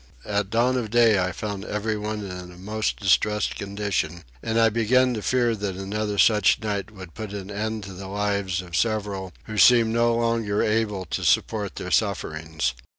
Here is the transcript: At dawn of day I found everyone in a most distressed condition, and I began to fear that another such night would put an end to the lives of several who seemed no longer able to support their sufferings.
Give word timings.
At 0.25 0.49
dawn 0.49 0.77
of 0.77 0.89
day 0.89 1.19
I 1.23 1.31
found 1.31 1.63
everyone 1.63 2.23
in 2.25 2.51
a 2.51 2.57
most 2.57 2.99
distressed 2.99 3.55
condition, 3.55 4.23
and 4.41 4.59
I 4.59 4.69
began 4.69 5.13
to 5.13 5.21
fear 5.21 5.53
that 5.55 5.75
another 5.75 6.17
such 6.17 6.59
night 6.59 6.89
would 6.89 7.13
put 7.13 7.33
an 7.33 7.51
end 7.51 7.83
to 7.83 7.93
the 7.93 8.07
lives 8.07 8.63
of 8.63 8.75
several 8.75 9.31
who 9.43 9.59
seemed 9.59 9.93
no 9.93 10.15
longer 10.15 10.63
able 10.63 11.05
to 11.05 11.23
support 11.23 11.75
their 11.75 11.91
sufferings. 11.91 12.73